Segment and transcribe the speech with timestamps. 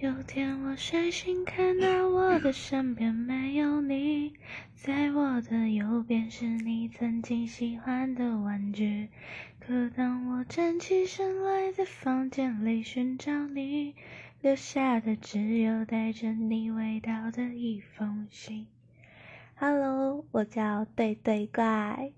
[0.00, 4.34] 有天我睡醒，看到我的身边没有你，
[4.74, 9.08] 在我的右边是你曾经喜欢的玩具。
[9.60, 13.94] 可当我站起身来，在房间里寻找你，
[14.40, 18.66] 留下的只有带着你味道的一封信。
[19.54, 22.10] Hello，我叫对对怪。